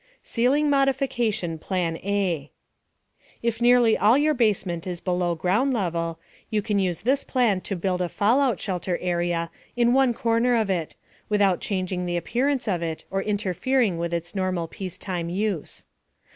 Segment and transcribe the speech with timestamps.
[0.23, 2.49] CEILING MODIFICATION PLAN A
[3.43, 6.17] If nearly all your basement is below ground level,
[6.49, 10.71] you can use this plan to build a fallout shelter area in one corner of
[10.71, 10.95] it,
[11.29, 15.85] without changing the appearance of it or interfering with its normal peacetime use.